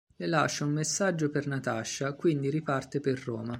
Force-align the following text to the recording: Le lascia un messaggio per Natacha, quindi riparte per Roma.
Le 0.15 0.25
lascia 0.25 0.65
un 0.65 0.71
messaggio 0.73 1.29
per 1.29 1.45
Natacha, 1.45 2.13
quindi 2.13 2.49
riparte 2.49 2.99
per 3.01 3.19
Roma. 3.19 3.49